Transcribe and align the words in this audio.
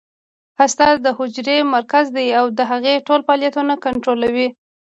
هسته 0.59 0.85
د 1.05 1.07
حجرې 1.17 1.57
مرکز 1.73 2.05
دی 2.15 2.27
او 2.39 2.45
د 2.57 2.59
هغې 2.71 2.93
ټول 3.07 3.19
فعالیتونه 3.27 3.73
کنټرولوي 3.85 4.47